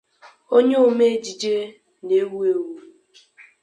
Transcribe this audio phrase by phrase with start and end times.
[0.55, 1.55] onye ome ejije
[2.05, 2.73] na-ewu èwu